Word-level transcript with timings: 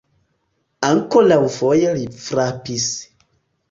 Ankoraŭfoje 0.87 1.95
li 2.01 2.11
frapis. 2.27 2.93